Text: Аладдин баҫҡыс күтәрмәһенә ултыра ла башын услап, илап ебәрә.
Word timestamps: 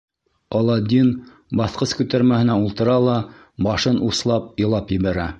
Аладдин 0.59 1.09
баҫҡыс 1.59 1.91
күтәрмәһенә 1.99 2.55
ултыра 2.61 2.95
ла 3.09 3.17
башын 3.67 4.01
услап, 4.09 4.49
илап 4.65 4.95
ебәрә. 4.97 5.27